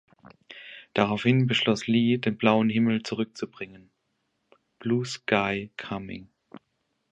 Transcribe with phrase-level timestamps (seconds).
[0.95, 3.91] Daraufhin beschloss Li den Blauen Himmel zurückzubringen
[4.79, 6.27] (Blue Sky Coming).